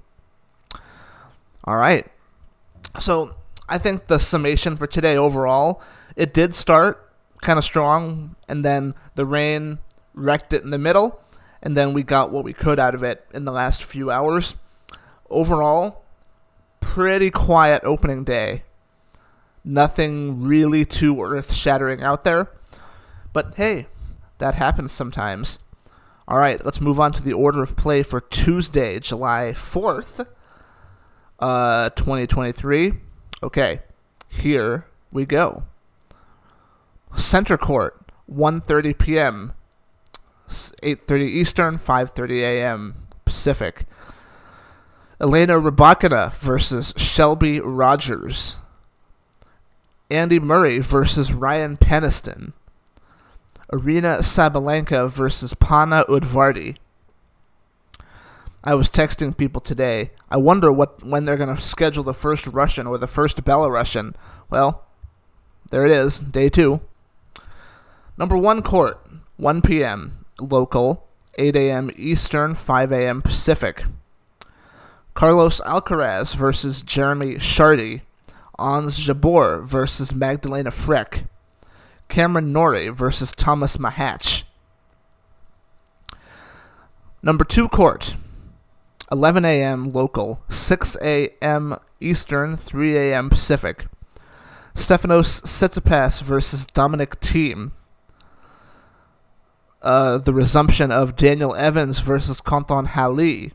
All 1.65 1.77
right. 1.77 2.07
So 2.99 3.35
I 3.67 3.77
think 3.77 4.07
the 4.07 4.19
summation 4.19 4.75
for 4.77 4.87
today 4.87 5.15
overall, 5.15 5.81
it 6.15 6.33
did 6.33 6.55
start 6.55 7.11
kind 7.41 7.57
of 7.57 7.63
strong, 7.63 8.35
and 8.47 8.65
then 8.65 8.95
the 9.15 9.25
rain 9.25 9.79
wrecked 10.13 10.53
it 10.53 10.63
in 10.63 10.71
the 10.71 10.77
middle, 10.77 11.21
and 11.61 11.77
then 11.77 11.93
we 11.93 12.03
got 12.03 12.31
what 12.31 12.43
we 12.43 12.53
could 12.53 12.79
out 12.79 12.95
of 12.95 13.03
it 13.03 13.25
in 13.33 13.45
the 13.45 13.51
last 13.51 13.83
few 13.83 14.09
hours. 14.09 14.55
Overall, 15.29 16.03
pretty 16.79 17.29
quiet 17.29 17.83
opening 17.83 18.23
day. 18.23 18.63
Nothing 19.63 20.41
really 20.41 20.85
too 20.85 21.21
earth 21.21 21.53
shattering 21.53 22.01
out 22.01 22.23
there. 22.23 22.49
But 23.33 23.55
hey, 23.55 23.87
that 24.39 24.55
happens 24.55 24.91
sometimes. 24.91 25.59
All 26.29 26.37
right, 26.37 26.63
let's 26.63 26.79
move 26.79 26.99
on 26.99 27.11
to 27.13 27.23
the 27.23 27.33
order 27.33 27.63
of 27.63 27.75
play 27.75 28.03
for 28.03 28.21
Tuesday, 28.21 28.99
July 28.99 29.51
4th, 29.55 30.27
uh, 31.39 31.89
2023. 31.89 32.93
Okay, 33.41 33.79
here 34.29 34.85
we 35.11 35.25
go. 35.25 35.63
Center 37.15 37.57
Court, 37.57 37.99
1:30 38.31 38.95
p.m. 38.99 39.53
8:30 40.47 41.21
Eastern, 41.21 41.77
5:30 41.77 42.41
a.m. 42.43 43.07
Pacific. 43.25 43.85
Elena 45.19 45.53
Rybakina 45.53 46.31
versus 46.35 46.93
Shelby 46.95 47.59
Rogers. 47.59 48.57
Andy 50.11 50.39
Murray 50.39 50.77
versus 50.77 51.33
Ryan 51.33 51.75
Peniston. 51.75 52.53
Aryna 53.71 54.19
Sabalenka 54.19 55.09
versus 55.09 55.53
Panna 55.53 56.03
Udvardi. 56.09 56.75
I 58.63 58.75
was 58.75 58.89
texting 58.89 59.37
people 59.37 59.61
today. 59.61 60.11
I 60.29 60.37
wonder 60.37 60.71
what 60.71 61.03
when 61.03 61.25
they're 61.25 61.37
going 61.37 61.55
to 61.55 61.61
schedule 61.61 62.03
the 62.03 62.13
first 62.13 62.47
Russian 62.47 62.87
or 62.87 62.97
the 62.97 63.07
first 63.07 63.43
Belarusian. 63.43 64.15
Well, 64.49 64.83
there 65.71 65.85
it 65.85 65.91
is, 65.91 66.19
day 66.19 66.49
two. 66.49 66.81
Number 68.17 68.35
one 68.35 68.61
court, 68.61 68.99
1 69.37 69.61
p.m. 69.61 70.25
local, 70.41 71.07
8 71.35 71.55
a.m. 71.55 71.89
Eastern, 71.95 72.53
5 72.53 72.91
a.m. 72.91 73.21
Pacific. 73.21 73.85
Carlos 75.13 75.61
Alcaraz 75.61 76.35
versus 76.35 76.81
Jeremy 76.81 77.35
Chardy. 77.35 78.01
Ons 78.57 78.99
Jabeur 78.99 79.63
versus 79.63 80.13
Magdalena 80.13 80.69
Frech. 80.69 81.28
Cameron 82.09 82.51
Norrie 82.51 82.89
versus 82.89 83.31
Thomas 83.31 83.77
Machac. 83.77 84.43
Number 87.21 87.45
two 87.45 87.69
court, 87.69 88.15
11 89.11 89.45
a.m. 89.45 89.91
local, 89.91 90.41
6 90.49 90.97
a.m. 91.01 91.77
Eastern, 91.99 92.57
3 92.57 92.97
a.m. 92.97 93.29
Pacific. 93.29 93.85
Stefanos 94.73 95.41
Tsitsipas 95.41 96.21
versus 96.21 96.65
Dominic 96.65 97.19
Thiem. 97.19 97.71
Uh, 99.81 100.17
the 100.17 100.33
resumption 100.33 100.91
of 100.91 101.15
Daniel 101.15 101.55
Evans 101.55 101.99
versus 101.99 102.41
Quentin 102.41 102.85
Halys. 102.85 103.51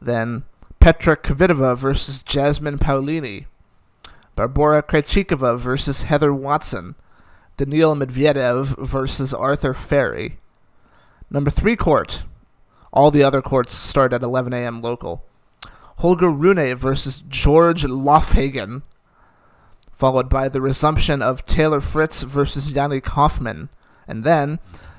Then 0.00 0.44
Petra 0.80 1.16
Kvitova 1.16 1.76
versus 1.76 2.22
Jasmine 2.22 2.78
Paolini. 2.78 3.46
Barbora 4.36 4.82
Krejcikova 4.82 5.58
versus 5.58 6.04
Heather 6.04 6.32
Watson. 6.32 6.94
Daniil 7.56 7.94
Medvedev 7.94 8.78
versus 8.78 9.34
Arthur 9.34 9.74
Fery. 9.74 10.38
Number 11.30 11.50
three 11.50 11.76
court. 11.76 12.24
All 12.92 13.10
the 13.10 13.22
other 13.22 13.42
courts 13.42 13.72
start 13.72 14.12
at 14.12 14.22
11 14.22 14.52
a.m. 14.52 14.80
local. 14.80 15.24
Holger 15.98 16.30
Rune 16.30 16.74
versus 16.74 17.22
George 17.28 17.84
Loffhagen. 17.84 18.82
Followed 19.92 20.28
by 20.28 20.48
the 20.48 20.60
resumption 20.60 21.22
of 21.22 21.46
Taylor 21.46 21.80
Fritz 21.80 22.22
versus 22.22 22.72
Yannick 22.72 23.02
Hanfmann. 23.02 23.68
And 24.08 24.24
then 24.24 24.58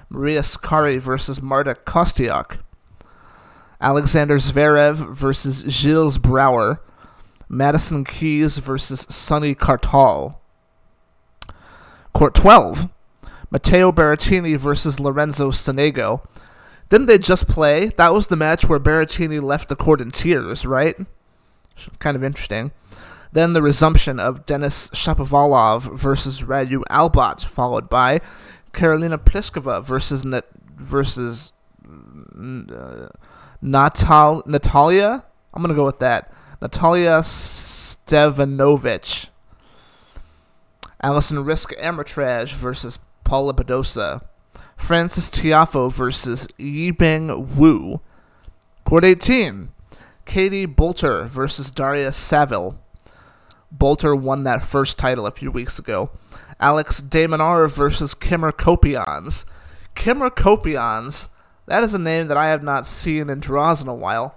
Maria 0.10 0.42
Sakkari 0.42 1.00
versus 1.00 1.42
Marta 1.42 1.76
Kostyuk. 1.86 2.60
Alexander 3.82 4.38
Zverev 4.38 5.14
versus 5.14 5.64
Gijs 5.64 6.22
Brouwer. 6.22 6.82
Madison 7.50 8.06
Keys 8.06 8.60
versus 8.60 9.06
Sonay 9.08 9.56
Kartal. 9.56 10.38
Court 12.14 12.34
12, 12.36 12.90
Matteo 13.52 13.92
Berrettini 13.92 14.58
versus 14.58 15.00
Lorenzo 15.00 15.52
Sonego. 15.52 16.26
Didn't 16.90 17.08
they 17.08 17.18
just 17.18 17.48
play? 17.48 17.88
That 17.98 18.14
was 18.14 18.28
the 18.28 18.36
match 18.36 18.66
where 18.66 18.80
Berrettini 18.80 19.42
left 19.42 19.70
the 19.70 19.76
court 19.76 20.00
in 20.00 20.12
tears, 20.12 20.64
right? 20.66 20.96
Kind 22.00 22.16
of 22.16 22.24
interesting. 22.24 22.72
Then 23.32 23.54
the 23.54 23.64
resumption 23.64 24.20
of 24.20 24.46
Denis 24.46 24.90
Shapovalov 24.90 25.98
versus 25.98 26.44
Radu 26.44 26.84
Albot, 26.92 27.44
followed 27.44 27.90
by 27.90 28.20
Karolina 28.74 29.18
Pliskova 29.18 29.84
versus 29.84 30.24
versus 30.76 31.52
uh, 31.84 33.08
Natal 33.60 34.44
Natalia. 34.46 35.24
I'm 35.52 35.64
gonna 35.64 35.74
go 35.74 35.86
with 35.86 35.98
that. 36.00 36.32
Natalia 36.62 37.22
Stevanovic. 37.22 39.30
Alison 41.04 41.40
Riske 41.40 41.78
Amritraj 41.82 42.54
versus 42.54 42.98
Paula 43.26 43.54
Badosa. 43.54 44.24
Frances 44.78 45.30
Tiafoe 45.30 45.92
versus 45.92 46.48
Yibing 46.58 47.58
Wu. 47.58 48.00
Court 48.86 49.04
18. 49.04 49.70
Katie 50.26 50.66
Boulter 50.66 51.28
versus 51.28 51.70
Daria 51.70 52.14
Saville. 52.14 52.80
Boulter 53.76 54.18
won 54.18 54.46
that 54.46 54.64
first 54.64 54.98
title 54.98 55.28
a 55.28 55.32
few 55.32 55.52
weeks 55.52 55.78
ago. 55.78 56.10
Alex 56.58 57.02
de 57.02 57.28
Minaur 57.28 57.70
versus 57.70 58.14
Kimmer 58.14 58.54
Coppejans. 58.54 59.44
Kimmer 59.96 60.30
Coppejans, 60.30 61.28
that 61.66 61.84
is 61.84 61.94
a 61.94 62.00
name 62.00 62.28
that 62.28 62.38
I 62.38 62.48
have 62.48 62.64
not 62.64 62.88
seen 62.88 63.30
in 63.30 63.42
draws 63.42 63.82
in 63.82 63.90
a 63.90 63.94
while. 63.94 64.36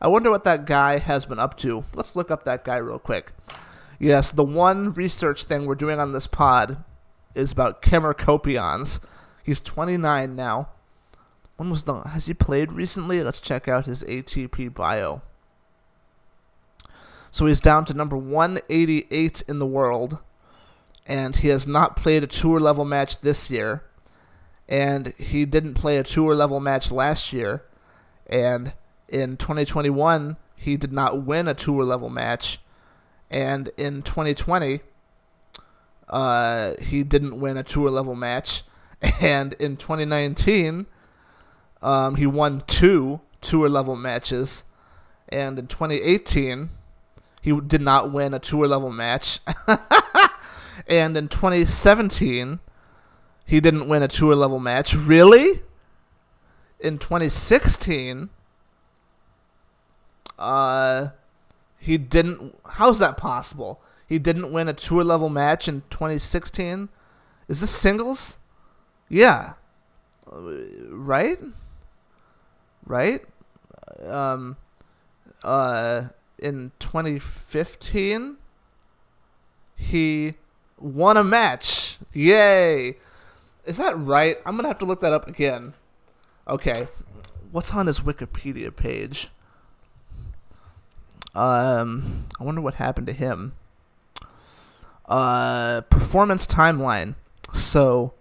I 0.00 0.06
wonder 0.06 0.30
what 0.30 0.44
that 0.44 0.64
guy 0.64 0.98
has 0.98 1.26
been 1.26 1.40
up 1.40 1.56
to. 1.58 1.82
Let's 1.92 2.14
look 2.14 2.30
up 2.30 2.44
that 2.44 2.62
guy 2.62 2.76
real 2.76 3.00
quick. 3.00 3.32
Yes, 3.98 4.30
the 4.30 4.44
one 4.44 4.92
research 4.92 5.44
thing 5.44 5.66
we're 5.66 5.74
doing 5.74 6.00
on 6.00 6.12
this 6.12 6.26
pod 6.26 6.82
is 7.34 7.52
about 7.52 7.82
Kimmer 7.82 8.14
Coppejans. 8.14 9.04
He's 9.42 9.60
29 9.60 10.34
now. 10.34 10.68
When 11.56 11.70
was 11.70 11.84
the 11.84 12.00
has 12.00 12.26
he 12.26 12.34
played 12.34 12.72
recently? 12.72 13.22
Let's 13.22 13.40
check 13.40 13.68
out 13.68 13.86
his 13.86 14.02
ATP 14.04 14.74
bio. 14.74 15.22
So 17.30 17.46
he's 17.46 17.60
down 17.60 17.84
to 17.86 17.94
number 17.94 18.16
188 18.16 19.42
in 19.48 19.58
the 19.58 19.66
world, 19.66 20.18
and 21.06 21.36
he 21.36 21.48
has 21.48 21.66
not 21.66 21.96
played 21.96 22.22
a 22.22 22.28
tour 22.28 22.60
level 22.60 22.84
match 22.84 23.20
this 23.20 23.50
year, 23.50 23.82
and 24.68 25.12
he 25.18 25.44
didn't 25.44 25.74
play 25.74 25.96
a 25.96 26.04
tour 26.04 26.34
level 26.34 26.60
match 26.60 26.90
last 26.90 27.32
year, 27.32 27.64
and 28.26 28.72
in 29.08 29.36
2021 29.36 30.36
he 30.56 30.76
did 30.76 30.92
not 30.92 31.24
win 31.24 31.46
a 31.46 31.54
tour 31.54 31.84
level 31.84 32.08
match, 32.08 32.60
and 33.34 33.70
in 33.76 34.02
2020, 34.02 34.80
uh, 36.08 36.74
he 36.80 37.02
didn't 37.02 37.40
win 37.40 37.56
a 37.56 37.62
tour 37.62 37.90
level 37.90 38.14
match. 38.14 38.62
And 39.20 39.52
in 39.54 39.76
2019, 39.76 40.86
um, 41.82 42.14
he 42.14 42.26
won 42.26 42.62
two 42.66 43.20
tour 43.42 43.68
level 43.68 43.96
matches. 43.96 44.62
And 45.28 45.58
in 45.58 45.66
2018, 45.66 46.70
he 47.42 47.60
did 47.60 47.82
not 47.82 48.10
win 48.10 48.32
a 48.32 48.38
tour 48.38 48.66
level 48.66 48.90
match. 48.90 49.40
and 50.86 51.18
in 51.18 51.28
2017, 51.28 52.60
he 53.44 53.60
didn't 53.60 53.88
win 53.88 54.02
a 54.02 54.08
tour 54.08 54.34
level 54.34 54.58
match. 54.58 54.94
Really? 54.94 55.60
in 56.84 56.98
2016, 56.98 58.28
uh, 60.38 61.08
he 61.84 61.98
didn't. 61.98 62.58
How's 62.64 62.98
that 63.00 63.18
possible? 63.18 63.82
He 64.08 64.18
didn't 64.18 64.52
win 64.52 64.68
a 64.68 64.72
tour 64.72 65.04
level 65.04 65.28
match 65.28 65.68
in 65.68 65.82
2016. 65.90 66.88
Is 67.46 67.60
this 67.60 67.70
singles? 67.70 68.38
Yeah. 69.10 69.52
Uh, 70.26 70.40
right? 70.88 71.38
Right? 72.86 73.20
Um, 74.02 74.56
uh, 75.42 76.04
in 76.38 76.72
2015, 76.78 78.38
he 79.76 80.34
won 80.78 81.18
a 81.18 81.24
match. 81.24 81.98
Yay! 82.14 82.96
Is 83.66 83.76
that 83.76 83.98
right? 83.98 84.38
I'm 84.46 84.56
gonna 84.56 84.68
have 84.68 84.78
to 84.78 84.86
look 84.86 85.02
that 85.02 85.12
up 85.12 85.28
again. 85.28 85.74
Okay, 86.48 86.88
what's 87.52 87.74
on 87.74 87.88
his 87.88 88.00
Wikipedia 88.00 88.74
page? 88.74 89.28
Um, 91.34 92.26
I 92.40 92.44
wonder 92.44 92.60
what 92.60 92.74
happened 92.74 93.06
to 93.08 93.12
him. 93.12 93.54
Uh, 95.06 95.82
performance 95.82 96.46
timeline. 96.46 97.14
So, 97.52 98.14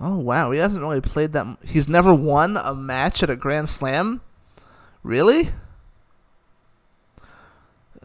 oh 0.00 0.16
wow, 0.16 0.50
he 0.50 0.58
hasn't 0.58 0.82
really 0.82 1.00
played 1.00 1.32
that. 1.32 1.46
M- 1.46 1.58
he's 1.64 1.88
never 1.88 2.12
won 2.14 2.56
a 2.56 2.74
match 2.74 3.22
at 3.22 3.30
a 3.30 3.36
Grand 3.36 3.68
Slam. 3.68 4.20
Really? 5.02 5.50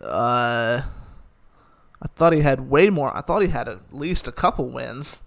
Uh, 0.02 0.82
I 2.02 2.08
thought 2.16 2.34
he 2.34 2.42
had 2.42 2.70
way 2.70 2.90
more. 2.90 3.16
I 3.16 3.22
thought 3.22 3.42
he 3.42 3.48
had 3.48 3.68
at 3.68 3.94
least 3.94 4.28
a 4.28 4.32
couple 4.32 4.66
wins 4.70 5.22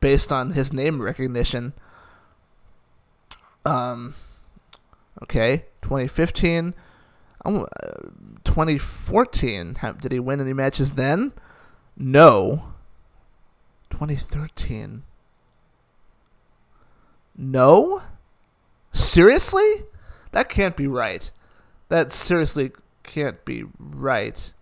based 0.00 0.32
on 0.32 0.52
his 0.52 0.72
name 0.72 1.02
recognition. 1.02 1.72
Um, 3.64 4.14
okay, 5.22 5.64
2015. 5.82 6.74
Um, 7.44 7.66
uh, 7.82 8.10
2014. 8.44 9.76
Did 10.00 10.12
he 10.12 10.18
win 10.18 10.40
any 10.40 10.52
matches 10.52 10.92
then? 10.92 11.32
No. 11.96 12.72
2013. 13.90 15.02
No? 17.36 18.02
Seriously? 18.92 19.84
That 20.32 20.48
can't 20.48 20.76
be 20.76 20.86
right. 20.86 21.30
That 21.88 22.12
seriously 22.12 22.72
can't 23.02 23.44
be 23.44 23.64
right. 23.78 24.52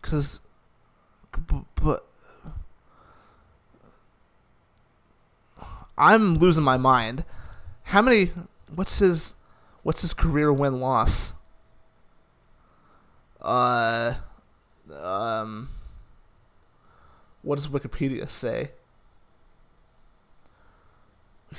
Cuz 0.00 0.40
but 1.76 2.06
I'm 5.96 6.36
losing 6.38 6.64
my 6.64 6.76
mind. 6.76 7.24
How 7.84 8.02
many 8.02 8.32
what's 8.74 8.98
his 8.98 9.34
what's 9.82 10.00
his 10.00 10.14
career 10.14 10.52
win 10.52 10.80
loss? 10.80 11.32
Uh 13.42 14.14
um 15.02 15.68
what 17.42 17.56
does 17.56 17.68
Wikipedia 17.68 18.30
say? 18.30 18.70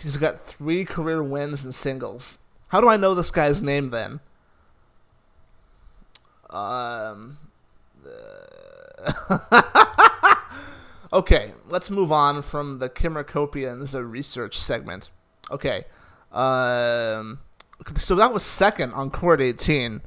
He's 0.02 0.18
got 0.18 0.46
three 0.48 0.86
career 0.86 1.22
wins 1.22 1.66
in 1.66 1.72
singles. 1.72 2.40
How 2.70 2.82
do 2.82 2.88
I 2.88 2.98
know 2.98 3.14
this 3.14 3.30
guy's 3.32 3.62
name 3.62 3.90
then? 3.92 4.22
Um. 6.50 7.38
Okay, 11.14 11.54
let's 11.70 11.92
move 11.92 12.12
on 12.12 12.42
from 12.42 12.80
the 12.80 12.90
Kimmer 12.90 13.24
Coppejans 13.24 13.94
research 14.12 14.58
segment. 14.60 15.12
Okay. 15.52 15.86
Um. 16.32 17.38
So 17.98 18.16
that 18.16 18.34
was 18.34 18.44
second 18.44 18.94
on 18.94 19.12
court 19.12 19.40
18. 19.40 20.02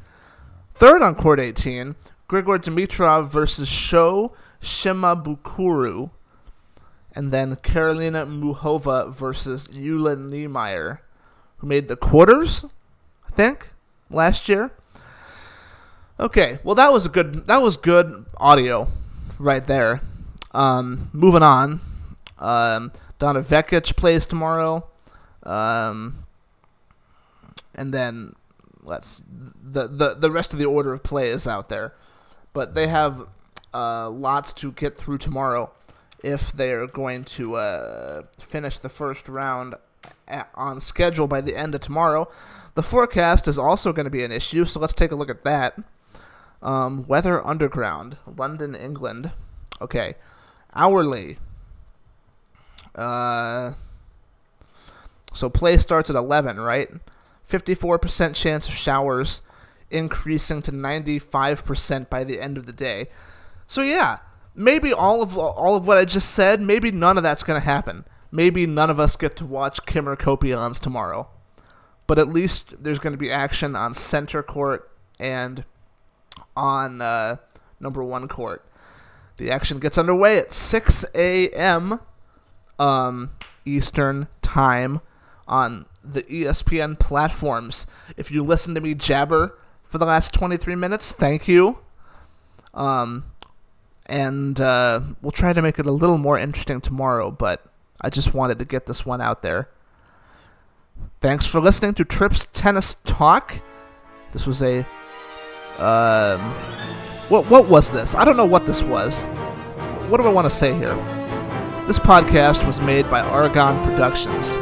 Third 0.76 1.00
on 1.00 1.14
court 1.14 1.40
18, 1.40 1.94
Grigor 2.28 2.58
Dimitrov 2.58 3.28
versus 3.30 3.66
Sho 3.66 4.34
Shimabukuro 4.60 6.10
and 7.14 7.32
then 7.32 7.56
Karolina 7.56 8.26
Muchova 8.26 9.10
versus 9.10 9.66
Jule 9.68 10.14
Niemeier, 10.16 10.98
who 11.56 11.66
made 11.66 11.88
the 11.88 11.96
quarters, 11.96 12.66
I 13.26 13.30
think, 13.30 13.70
last 14.10 14.50
year. 14.50 14.70
Okay, 16.20 16.58
well 16.62 16.74
that 16.74 16.92
was 16.92 17.06
a 17.06 17.08
good 17.08 17.46
that 17.46 17.62
was 17.62 17.78
good 17.78 18.26
audio 18.36 18.86
right 19.38 19.66
there. 19.66 20.02
Um, 20.52 21.08
moving 21.14 21.42
on, 21.42 21.80
um, 22.38 22.92
Donna 23.18 23.40
Vekic 23.40 23.96
plays 23.96 24.26
tomorrow, 24.26 24.86
um, 25.42 26.26
and 27.74 27.94
then 27.94 28.34
let's 28.86 29.20
the, 29.28 29.88
the 29.88 30.14
the 30.14 30.30
rest 30.30 30.52
of 30.52 30.58
the 30.58 30.64
order 30.64 30.92
of 30.92 31.02
play 31.02 31.28
is 31.28 31.46
out 31.46 31.68
there, 31.68 31.94
but 32.52 32.74
they 32.74 32.86
have 32.88 33.26
uh, 33.74 34.08
lots 34.08 34.52
to 34.54 34.72
get 34.72 34.96
through 34.96 35.18
tomorrow 35.18 35.70
if 36.22 36.52
they're 36.52 36.86
going 36.86 37.24
to 37.24 37.56
uh, 37.56 38.22
finish 38.38 38.78
the 38.78 38.88
first 38.88 39.28
round 39.28 39.74
at, 40.26 40.48
on 40.54 40.80
schedule 40.80 41.26
by 41.26 41.40
the 41.40 41.56
end 41.56 41.74
of 41.74 41.80
tomorrow. 41.80 42.28
The 42.74 42.82
forecast 42.82 43.48
is 43.48 43.58
also 43.58 43.92
going 43.92 44.04
to 44.04 44.10
be 44.10 44.24
an 44.24 44.32
issue, 44.32 44.64
so 44.64 44.80
let's 44.80 44.94
take 44.94 45.12
a 45.12 45.14
look 45.16 45.30
at 45.30 45.44
that. 45.44 45.78
Um, 46.62 47.06
Weather 47.06 47.46
Underground, 47.46 48.16
London, 48.26 48.74
England. 48.74 49.32
Okay, 49.80 50.14
hourly. 50.74 51.38
Uh, 52.94 53.72
so 55.32 55.50
play 55.50 55.76
starts 55.76 56.08
at 56.08 56.16
11, 56.16 56.58
right? 56.58 56.88
54% 57.48 58.34
chance 58.34 58.68
of 58.68 58.74
showers, 58.74 59.42
increasing 59.90 60.62
to 60.62 60.72
95% 60.72 62.10
by 62.10 62.24
the 62.24 62.40
end 62.40 62.56
of 62.56 62.66
the 62.66 62.72
day. 62.72 63.06
So 63.66 63.82
yeah, 63.82 64.18
maybe 64.54 64.92
all 64.92 65.22
of 65.22 65.36
all 65.36 65.76
of 65.76 65.86
what 65.86 65.98
I 65.98 66.04
just 66.04 66.30
said, 66.30 66.60
maybe 66.60 66.90
none 66.90 67.16
of 67.16 67.22
that's 67.22 67.42
going 67.42 67.60
to 67.60 67.64
happen. 67.64 68.04
Maybe 68.30 68.66
none 68.66 68.90
of 68.90 68.98
us 68.98 69.16
get 69.16 69.36
to 69.36 69.46
watch 69.46 69.86
Kimmer 69.86 70.16
Coppejans 70.16 70.80
tomorrow. 70.80 71.28
But 72.06 72.18
at 72.18 72.28
least 72.28 72.82
there's 72.82 72.98
going 72.98 73.12
to 73.12 73.18
be 73.18 73.30
action 73.30 73.74
on 73.74 73.94
center 73.94 74.42
court 74.42 74.90
and 75.18 75.64
on 76.56 77.00
uh, 77.00 77.36
number 77.80 78.02
one 78.02 78.28
court. 78.28 78.64
The 79.36 79.50
action 79.50 79.78
gets 79.78 79.98
underway 79.98 80.38
at 80.38 80.52
6 80.52 81.04
a.m. 81.14 82.00
Um, 82.78 83.30
Eastern 83.64 84.28
Time 84.42 85.00
on 85.48 85.86
the 86.02 86.22
ESPN 86.22 86.98
platforms. 86.98 87.86
If 88.16 88.30
you 88.30 88.44
listen 88.44 88.74
to 88.74 88.80
me 88.80 88.94
jabber 88.94 89.58
for 89.84 89.98
the 89.98 90.06
last 90.06 90.34
23 90.34 90.74
minutes, 90.74 91.12
thank 91.12 91.48
you. 91.48 91.78
Um, 92.74 93.24
and 94.06 94.60
uh, 94.60 95.00
we'll 95.22 95.32
try 95.32 95.52
to 95.52 95.62
make 95.62 95.78
it 95.78 95.86
a 95.86 95.92
little 95.92 96.18
more 96.18 96.38
interesting 96.38 96.80
tomorrow, 96.80 97.30
but 97.30 97.64
I 98.00 98.10
just 98.10 98.34
wanted 98.34 98.58
to 98.58 98.64
get 98.64 98.86
this 98.86 99.04
one 99.04 99.20
out 99.20 99.42
there. 99.42 99.68
Thanks 101.20 101.46
for 101.46 101.60
listening 101.60 101.94
to 101.94 102.04
Trips 102.04 102.46
Tennis 102.52 102.96
Talk. 103.04 103.60
This 104.32 104.46
was 104.46 104.62
a 104.62 104.80
um, 105.78 106.40
what 107.28 107.50
what 107.50 107.68
was 107.68 107.90
this? 107.90 108.14
I 108.14 108.24
don't 108.24 108.36
know 108.36 108.46
what 108.46 108.66
this 108.66 108.82
was. 108.82 109.22
What 110.08 110.18
do 110.18 110.26
I 110.26 110.30
want 110.30 110.46
to 110.46 110.50
say 110.50 110.72
here? 110.72 110.94
This 111.86 111.98
podcast 111.98 112.66
was 112.66 112.80
made 112.80 113.10
by 113.10 113.20
Argon 113.20 113.82
Productions. 113.84 114.56